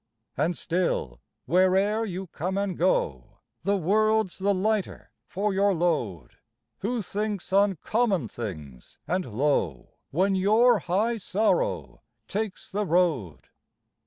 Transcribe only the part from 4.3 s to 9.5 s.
the lighter for your load. Who thinks on common things and